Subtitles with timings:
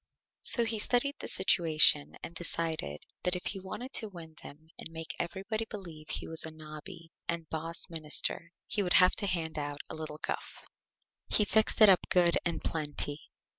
[0.41, 4.89] So he studied the Situation and decided that if he wanted to Win them and
[4.89, 9.59] make everybody believe he was a Nobby and Boss Minister he would have to hand
[9.59, 10.65] out a little Guff.
[11.29, 13.25] He fixed it up Good and Plenty.